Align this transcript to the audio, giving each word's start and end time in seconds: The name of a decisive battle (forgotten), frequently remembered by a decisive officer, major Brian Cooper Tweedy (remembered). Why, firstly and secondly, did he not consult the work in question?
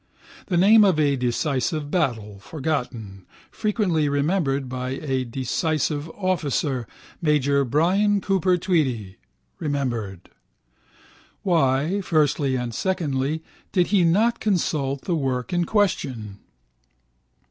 The 0.47 0.57
name 0.57 0.83
of 0.83 0.99
a 0.99 1.15
decisive 1.15 1.91
battle 1.91 2.39
(forgotten), 2.39 3.27
frequently 3.51 4.09
remembered 4.09 4.67
by 4.67 4.93
a 4.99 5.23
decisive 5.23 6.09
officer, 6.15 6.87
major 7.21 7.63
Brian 7.63 8.19
Cooper 8.19 8.57
Tweedy 8.57 9.17
(remembered). 9.59 10.31
Why, 11.43 12.01
firstly 12.01 12.55
and 12.55 12.73
secondly, 12.73 13.43
did 13.71 13.87
he 13.93 14.03
not 14.03 14.39
consult 14.39 15.03
the 15.03 15.15
work 15.15 15.53
in 15.53 15.65
question? 15.65 16.39